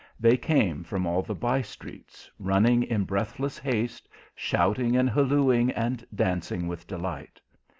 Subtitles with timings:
[0.19, 6.03] They came from all the by streets, running in breathless haste, shouting and hallooing, and
[6.15, 7.39] dancing with delight.